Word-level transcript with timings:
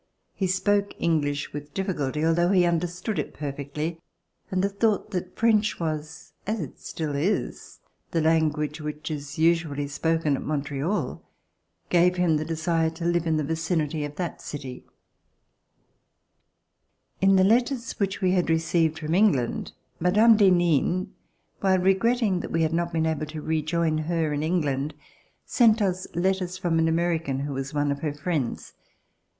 He 0.33 0.47
spoke 0.47 0.95
English 0.99 1.53
with 1.53 1.75
difficulty, 1.75 2.25
although 2.25 2.49
he 2.49 2.65
understood 2.65 3.19
it 3.19 3.35
perfectly, 3.35 4.01
and 4.49 4.63
the 4.63 4.67
thought 4.69 5.11
that 5.11 5.37
French 5.37 5.79
was, 5.79 6.33
as 6.47 6.59
it 6.59 6.79
still 6.79 7.13
is, 7.15 7.79
the 8.09 8.19
language 8.19 8.81
which 8.81 9.11
is 9.11 9.37
usually 9.37 9.87
spoken 9.87 10.35
at 10.35 10.41
Montreal, 10.41 11.21
gave 11.89 12.15
him 12.15 12.37
the 12.37 12.45
desire 12.45 12.89
to 12.89 13.05
live 13.05 13.27
in 13.27 13.37
the 13.37 13.43
vicinity 13.43 14.03
of 14.03 14.15
that 14.15 14.41
city. 14.41 14.85
In 17.21 17.35
the 17.35 17.43
letters 17.43 17.91
which 17.99 18.21
we 18.21 18.31
had 18.31 18.49
received 18.49 18.97
from 18.97 19.13
Eng 19.13 19.33
RECOLLECTIONS 19.33 19.37
OF 19.69 19.75
THE 19.99 20.05
REVOLUTION 20.09 20.23
land, 20.23 20.33
Mme. 20.33 20.37
d'Henin, 20.39 21.11
while 21.59 21.77
regretting 21.79 22.39
that 22.39 22.51
we 22.51 22.63
had 22.63 22.73
not 22.73 22.91
been 22.91 23.05
able 23.05 23.27
to 23.27 23.39
rejoin 23.43 23.99
her 23.99 24.33
in 24.33 24.41
England, 24.41 24.95
sent 25.45 25.79
us 25.79 26.07
letters 26.15 26.57
from 26.57 26.79
an 26.79 26.87
American 26.87 27.41
who 27.41 27.53
was 27.53 27.75
one 27.75 27.91
of 27.91 27.99
her 27.99 28.13
friends. 28.15 28.73